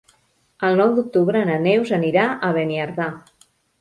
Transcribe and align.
El 0.69 0.77
nou 0.79 0.95
d'octubre 0.95 1.43
na 1.49 1.57
Neus 1.67 1.91
anirà 1.99 2.25
a 2.49 2.51
Beniardà. 2.57 3.11